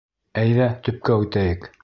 [0.43, 1.71] —Әйҙә, төпкә үтәйек.